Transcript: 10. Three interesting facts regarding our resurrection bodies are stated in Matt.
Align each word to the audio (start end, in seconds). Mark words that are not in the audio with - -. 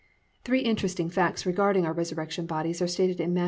10. 0.45 0.45
Three 0.45 0.59
interesting 0.61 1.11
facts 1.11 1.45
regarding 1.45 1.85
our 1.85 1.93
resurrection 1.93 2.47
bodies 2.47 2.81
are 2.81 2.87
stated 2.87 3.19
in 3.19 3.35
Matt. 3.35 3.39